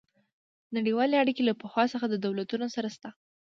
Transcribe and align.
نړیوالې 0.75 1.15
اړیکې 1.23 1.43
له 1.49 1.53
پخوا 1.61 1.83
څخه 1.93 2.05
د 2.09 2.15
دولتونو 2.25 2.65
سره 2.75 2.87
شته 2.95 3.09